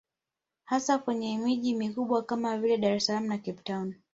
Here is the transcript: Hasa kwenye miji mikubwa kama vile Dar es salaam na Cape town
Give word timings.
Hasa 0.63 0.97
kwenye 0.97 1.37
miji 1.37 1.75
mikubwa 1.75 2.23
kama 2.23 2.57
vile 2.57 2.77
Dar 2.77 2.93
es 2.93 3.05
salaam 3.05 3.27
na 3.27 3.37
Cape 3.37 3.61
town 3.63 3.93